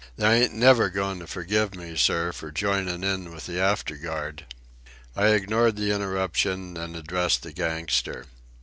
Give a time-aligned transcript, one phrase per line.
[0.17, 4.47] They ain't never goin' to forgive me, sir, for joinin' in with the afterguard."
[5.15, 8.25] I ignored the interruption and addressed the gangster.